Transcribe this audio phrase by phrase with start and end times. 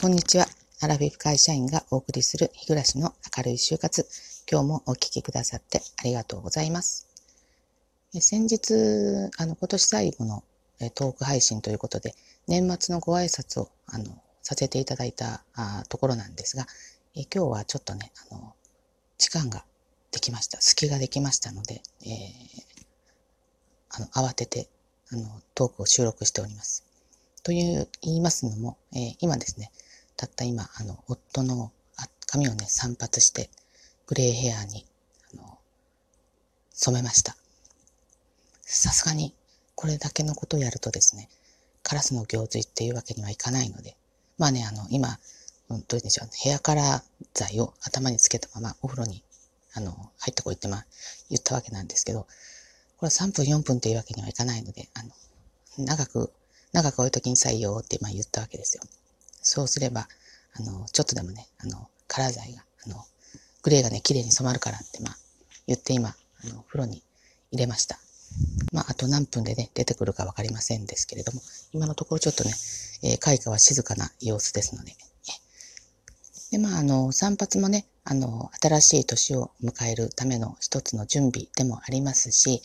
[0.00, 0.46] こんにちは。
[0.80, 4.06] アラフィフ会社員がお送りする日暮らしの明るい就活。
[4.48, 7.08] 今日もお聞きくださってありがとうございます。
[8.12, 8.74] 先日、
[9.36, 10.44] あの、今年最後の
[10.94, 12.14] トーク配信ということで、
[12.46, 14.04] 年末のご挨拶を、あの、
[14.44, 16.68] させていただいたあところなんですが、
[17.16, 18.54] え今日はちょっとね、あの、
[19.18, 19.64] 時間が
[20.12, 20.60] できました。
[20.60, 22.62] 隙ができましたので、えー、
[23.90, 24.68] あの、慌てて、
[25.10, 26.84] あの、トークを収録しております。
[27.42, 29.72] という、言いますのも、えー、今ですね、
[30.18, 31.70] たった今、あの、夫の
[32.26, 33.48] 髪をね、散髪して、
[34.06, 34.84] グレーヘアに、
[35.32, 35.58] あの、
[36.72, 37.36] 染めました。
[38.62, 39.32] さすがに、
[39.76, 41.28] これだけのことをやるとですね、
[41.82, 43.96] カラスの行水っていうわけにはいかないので、
[44.38, 45.18] まあね、あの、今、
[45.68, 49.22] どういうんでしょう、ヘアカラー剤を頭につけたままお風呂に、
[49.72, 50.86] あの、入ってこいって、まあ、
[51.30, 52.22] 言ったわけなんですけど、
[52.98, 56.32] これは3分4分っていうわけにはいかないので、あの、長く、
[56.72, 58.82] 長く置いときにさいよって、まあ言ったわけですよ。
[59.48, 60.08] そうすれば、
[60.54, 63.04] あの、ちょっとでもね、あの、カラー剤が、あの、
[63.62, 65.16] グレーがね、綺麗に染まるからって、まあ、
[65.66, 67.02] 言って今、あの、風呂に
[67.50, 67.98] 入れました。
[68.72, 71.40] まあ、あと何分でね、出てくるかわかりませんですけれども、
[71.72, 72.52] 今のところちょっとね、
[73.02, 74.96] えー、開花は静かな様子ですので、ね
[76.52, 82.62] で、まあ、あの、散髪もね、あの、新しい年を迎えるための一つの準備でもありますし、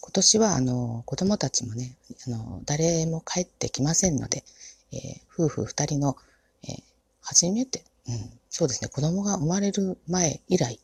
[0.00, 4.44] 今年は、あの、子供たちもね、あの、誰も帰ってきませんので、
[4.92, 6.16] えー、夫婦二人の、
[6.64, 6.82] えー、
[7.20, 10.78] 初めて、うん、そうですね、子供が生まれる前以来、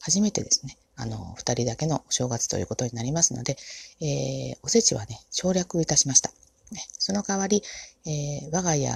[0.00, 3.56] 初めてですね、あの、二人だけのお正月ということになりますので、
[4.00, 6.30] えー、おせちはね、省略いたしました。
[6.72, 7.62] ね、その代わり、
[8.04, 8.90] えー、我が家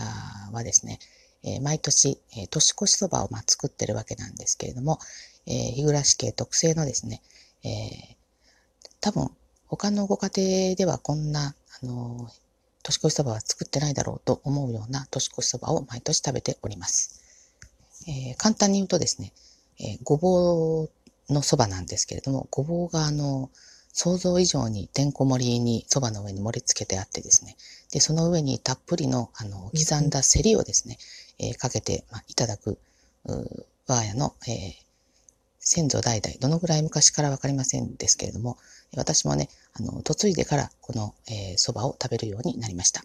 [0.53, 0.98] はですね、
[1.45, 4.98] えー、毎年、えー、年越しそばを、まあ、作ってるわけなんですけれども、
[5.47, 7.23] えー、日暮家特製のですね、
[7.65, 8.17] えー、
[9.00, 9.31] 多分、
[9.67, 12.31] 他のご家庭ではこんな、あの
[12.83, 17.20] 年越しそばは作ってないだろうと思うような年越しそばを毎年食べております。
[18.08, 19.33] えー、簡単に言うとですね、
[19.78, 23.50] えー、ごぼうのそばなんですけれども、ごぼうがあの、
[23.92, 27.56] 想像以上にてんこ盛りにそばの上に盛り付けてあってですね、
[27.92, 30.98] で、その上にたっぷりのあの刻んだセリをですね、
[31.38, 32.78] えー、かけて、まあ、いただく、
[33.25, 34.75] 我が家の、えー、
[35.59, 38.56] 先祖代々、どのぐらい昔からわかりませんですけれども、
[38.97, 43.03] 私もね、あの、嫁いでからこの、えー、蕎麦を食べるようになりました。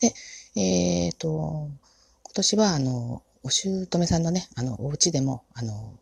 [0.00, 0.14] で、
[0.56, 1.68] えっ、ー、と、
[2.22, 5.98] 今年は、あの、お姑さんのね、あの、お家でも、あの、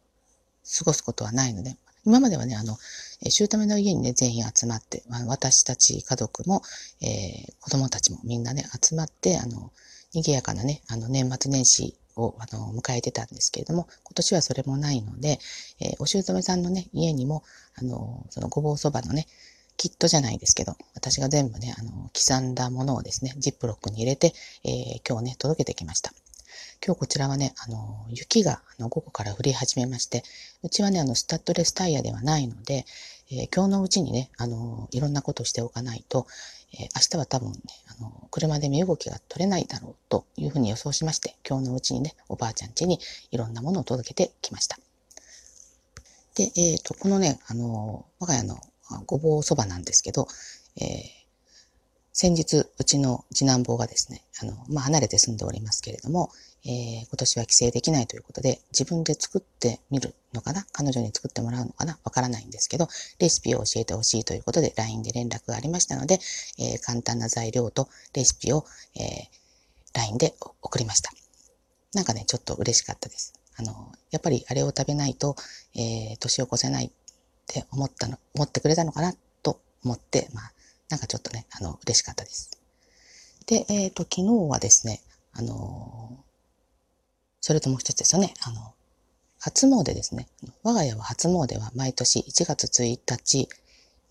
[0.78, 2.78] 過ごすことはないので、今まではね、あの、
[3.20, 6.62] 姑の家にね、全員集まって、私たち家族も、
[7.00, 9.72] えー、子供たちもみんなね、集まって、あの、
[10.12, 15.38] 賑やかなね、あの、年末年始を、あの、迎えてたんですけれども、今年はそれもないので、
[15.80, 17.44] えー、お姑さんのね、家にも、
[17.76, 19.26] あの、そのごぼうそばのね、
[19.82, 24.32] キットじゃないですけど、私が全部ね、あの、刻んだものをですね、ジップロックに入れて、
[24.62, 26.12] えー、今日ね、届けてきました。
[26.86, 30.22] 今日こちらはね、あの、雪があの午後から降り始めまして、
[30.62, 32.86] うちはね、あの、スタッドレスタイヤではないので、
[33.32, 36.28] えー、今日のうちにね、あの、いろんなことをしておかないと、
[36.74, 37.58] えー、明日は多分ね、
[37.98, 43.00] あの、車で身動きが取れないだろうというふうに予想しまして、今日のうちにね、おばあちゃん家に
[43.32, 44.78] いろんなものを届けてきました。
[46.36, 48.60] で、えっ、ー、と、このね、あの、我が家の
[49.06, 50.26] ごぼうそばなんですけど、
[50.80, 51.22] えー、
[52.12, 56.30] 先日、うちの次男坊がですね、あの、まあ、離れて住んでおりますけれども、
[56.64, 62.88] えー、今年は帰省できないということで、自分で作ってみるのかな彼女に作ってもらうのかなわからないんですけど、
[63.18, 66.20] レシピを教えてほしいということで、LINE で連絡がありましたので、
[66.58, 68.64] えー、簡単な材料とレシピを、
[68.94, 71.10] えー、LINE で送りました。
[71.94, 73.34] なんかね、ちょっと嬉しかったです。
[73.56, 75.36] あの、やっぱりあれを食べないと、
[75.74, 76.92] えー、年を越せない
[77.60, 80.52] って思ったの、思ってくれたのかなと思って、まあ、
[80.88, 82.50] なんかちょっとね、あの、嬉しかったです。
[83.46, 85.02] で、えっ、ー、と、昨日はですね、
[85.34, 86.24] あの
[87.40, 88.74] それともう一つですよね、あの、
[89.38, 90.28] 初詣ですね。
[90.62, 93.48] 我が家は初詣は毎年1月1日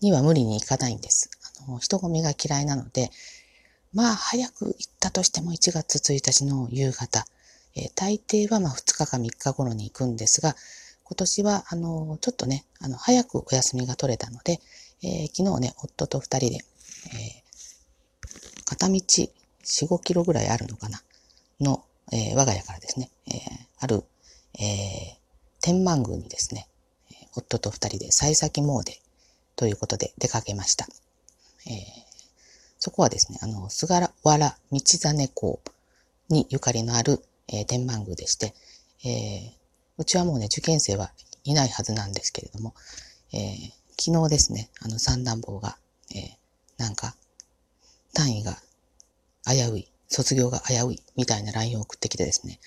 [0.00, 1.30] には無理に行かないんです。
[1.66, 3.10] あの、人混みが嫌いなので、
[3.94, 7.24] まあ、早く行ったとしても1月1日の夕方、
[7.74, 10.54] えー、大抵はまあ2日か3日頃に行くんですが、
[11.12, 14.60] 今年は、あの、ちょっとね、あの、早くお休みが取れたので、
[15.02, 19.28] えー、昨日ね、夫と二人で、えー、片道4、
[19.88, 21.02] 5キロぐらいあるのかな、
[21.60, 23.32] の、えー、我が家からですね、え
[23.78, 24.04] ある、
[24.58, 25.18] え
[25.60, 26.66] 天満宮にですね、
[27.36, 28.82] 夫と二人で幸先詣
[29.54, 30.86] ということで出かけました。
[31.66, 31.72] え
[32.78, 35.60] そこはですね、あの、菅原道真公
[36.30, 38.54] にゆかりのある、え天満宮でして、
[39.04, 39.61] え
[40.02, 41.12] うちはもうね、受験生は
[41.44, 42.74] いないはずなんですけれども、
[43.32, 45.76] えー、昨日ですね、あの三男坊が、
[46.12, 46.28] えー、
[46.76, 47.14] なんか、
[48.12, 48.58] 単位が
[49.46, 52.58] 危うい、卒業が危ういみたいな LINE を送ってきてですね、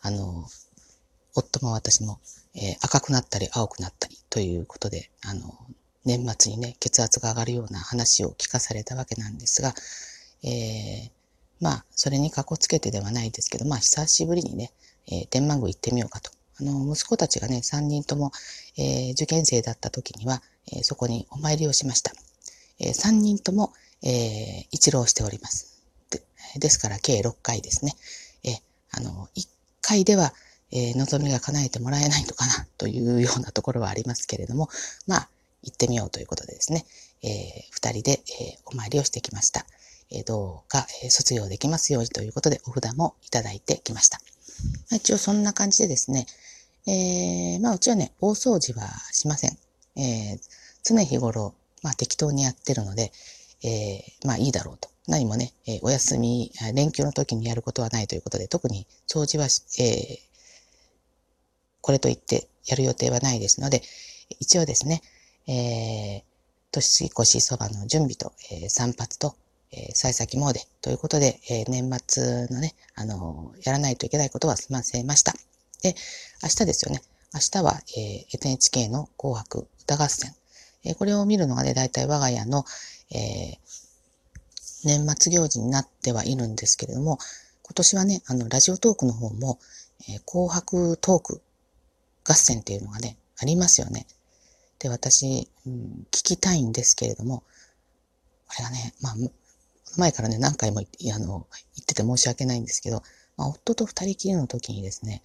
[0.00, 0.46] あの、
[1.34, 2.18] 夫も私も、
[2.54, 5.54] えー、赤くなったり青くなったりということで、あの、
[6.06, 9.74] 年末にね、血圧が上がるような話を聞かされたわけなんですが、
[10.42, 11.10] えー、
[11.60, 14.72] まあ、それにかこつけてではないですけど、まあ、久しぶりにね、
[15.08, 16.30] えー、天満宮行ってみようかと。
[16.60, 18.32] あの、息子たちがね、3人とも、
[18.76, 20.42] えー、受験生だった時には、
[20.72, 22.12] えー、そこにお参りをしました。
[22.78, 23.72] えー、3人とも、
[24.02, 25.82] えー、一浪しております。
[26.10, 26.22] で
[26.58, 27.94] ですから、計6回ですね。
[28.44, 28.60] えー、
[28.92, 29.48] あの、1
[29.80, 30.34] 回では、
[30.72, 34.68] えー、望みが叶えてもらえないのかなというようなところはありますけれども、
[35.06, 35.28] まあ、
[35.62, 36.86] 行ってみようということでですね、
[37.22, 37.30] えー、
[37.70, 39.66] 二人で、えー、お参りをしてきました。
[40.12, 44.20] えー、どうか、えー、卒業できますようにということでお札もいただいてきました。
[44.92, 46.26] 一応そんな感じでですね、
[46.86, 49.58] えー、まあうちはね、大掃除はしません。
[49.96, 50.38] えー、
[50.82, 53.12] 常日頃、まあ適当にやってるので、
[53.62, 54.88] えー、まあいいだろうと。
[55.06, 60.18] 何もね、えー、お休み、連休の時にやることはないということで、特に掃除は、えー、
[61.80, 63.82] これといってやる予定はないですので、
[64.38, 65.02] 一応ですね、
[65.48, 66.22] えー、
[66.70, 69.34] 年越しそばの準備と、えー、散髪と、
[69.72, 75.34] えー、幸先詣ということで、えー、年末のね、あのー、やらないといけないことは済ませました。
[75.82, 75.94] で、
[76.42, 77.02] 明日ですよね。
[77.32, 80.34] 明日は、えー、NHK の紅白歌合戦。
[80.84, 82.64] えー、これを見るのがね、大体我が家の、
[83.12, 83.58] えー、
[84.84, 87.18] 年末行事になってはいるんですけれども、
[87.62, 89.58] 今年はね、あの、ラジオトークの方も、
[90.08, 91.42] えー、紅白トーク
[92.24, 94.06] 合戦っていうのがね、ありますよね。
[94.78, 97.42] で、私、うん、聞きたいんですけれども、
[98.48, 99.14] これがね、まあ、
[99.96, 101.46] 前からね、何回もあの
[101.76, 103.02] 言ってて申し訳ないんですけど、
[103.36, 105.22] まあ、夫と二人きりの時にですね、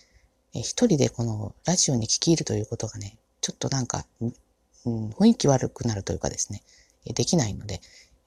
[0.56, 4.25] え一人でこのラジオに聞き入るということがね、ちょっとなんか、う
[4.90, 6.62] ん、雰囲気悪くなるというかですね、
[7.13, 7.81] できないので、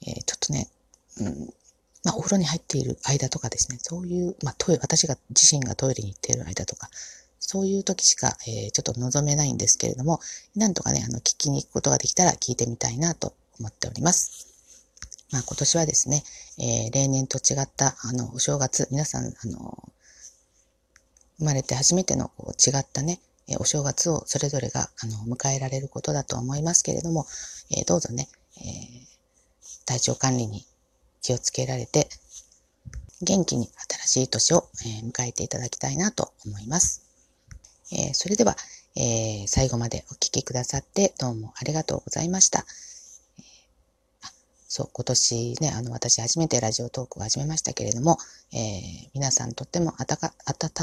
[0.06, 0.68] えー、ちょっとね、
[1.20, 1.54] うん、
[2.04, 6.90] まあ、お風呂に入っている間とかですね、そういう、まあ、トイレ、私が自身がトイレに行っている間とか、
[7.40, 10.20] そういう時しか、えー、ちょっと望めないんですけれども、
[10.54, 14.46] なんとかね、あの、聞きに行くことができたら聞いてみたいなと思っております。
[15.30, 16.22] まあ今年はですね、
[16.58, 19.87] えー、例年と違った、あの、お正月、皆さん、あの、
[21.38, 27.26] 生まれて初めてのこう違ったね、えお正月をそれぞれが、あの、迎えられることだと思いますけれども、
[27.70, 30.66] え、どうぞね、えー、体調管理に
[31.22, 32.08] 気をつけられて、
[33.22, 33.70] 元気に
[34.06, 37.02] 新しい年を、え迎えていただきたいなと思います。
[37.90, 38.56] えそれでは、
[38.96, 42.66] え最後までお聴きくださってどうもありがとうございました。
[44.68, 48.18] そう、今年ね、あの、私初めてラジオトークを始めましたけれども、
[48.52, 50.18] えー、皆さんとっても温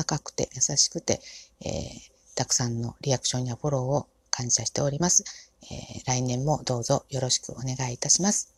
[0.05, 1.21] かくて優しくて、
[1.61, 5.23] えー、たくさんのリアクションやフォローを感謝しております。
[5.71, 8.49] えー、来年もどうぞよろしくお願いいたします。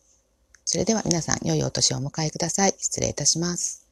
[0.64, 2.74] それでは皆さん、良いお年をお迎えください。
[2.78, 3.87] 失礼いたします。